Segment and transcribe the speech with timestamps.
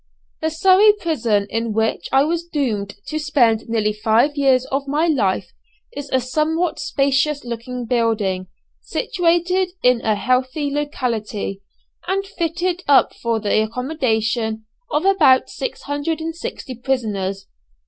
[0.41, 5.05] The Surrey prison in which I was doomed to spend nearly five years of my
[5.05, 5.53] life
[5.95, 8.47] is a somewhat spacious looking building,
[8.81, 11.61] situated in a healthy locality,
[12.07, 17.45] and fitted up for the accommodation of about 660 prisoners.